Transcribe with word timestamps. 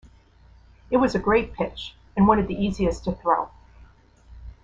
It 0.89 0.97
was 0.97 1.13
a 1.13 1.19
great 1.19 1.53
pitch 1.53 1.93
and 2.17 2.27
one 2.27 2.39
of 2.39 2.47
the 2.47 2.55
easiest 2.55 3.03
to 3.03 3.11
throw. 3.11 3.51